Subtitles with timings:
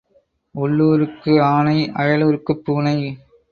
[0.55, 2.97] உள்ளூருக்கு ஆனை, அயலூருக்குப் பூனை.